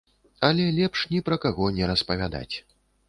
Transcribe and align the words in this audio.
Але 0.47 0.63
лепш 0.77 1.03
ні 1.11 1.21
пра 1.27 1.39
каго 1.43 1.69
не 1.77 1.91
распавядаць. 1.93 2.55